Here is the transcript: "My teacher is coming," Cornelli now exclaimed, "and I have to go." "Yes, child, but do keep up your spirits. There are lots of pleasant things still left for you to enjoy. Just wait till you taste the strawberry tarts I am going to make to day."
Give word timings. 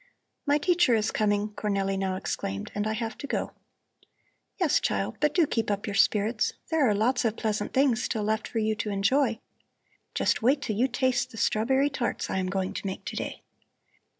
"My 0.47 0.57
teacher 0.57 0.95
is 0.95 1.11
coming," 1.11 1.49
Cornelli 1.49 1.95
now 1.95 2.15
exclaimed, 2.15 2.71
"and 2.73 2.87
I 2.87 2.93
have 2.93 3.15
to 3.19 3.27
go." 3.27 3.51
"Yes, 4.59 4.79
child, 4.79 5.17
but 5.19 5.35
do 5.35 5.45
keep 5.45 5.69
up 5.69 5.85
your 5.85 5.93
spirits. 5.93 6.53
There 6.71 6.89
are 6.89 6.95
lots 6.95 7.23
of 7.23 7.37
pleasant 7.37 7.71
things 7.71 8.01
still 8.01 8.23
left 8.23 8.47
for 8.47 8.57
you 8.57 8.73
to 8.77 8.89
enjoy. 8.89 9.37
Just 10.15 10.41
wait 10.41 10.59
till 10.63 10.75
you 10.75 10.87
taste 10.87 11.29
the 11.29 11.37
strawberry 11.37 11.91
tarts 11.91 12.31
I 12.31 12.39
am 12.39 12.47
going 12.49 12.73
to 12.73 12.87
make 12.87 13.05
to 13.05 13.15
day." 13.15 13.43